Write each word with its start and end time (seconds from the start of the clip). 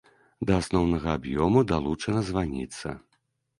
Да 0.49 0.53
асноўнага 0.61 1.07
аб'ёму 1.19 1.63
далучана 1.73 2.25
званіца. 2.33 2.99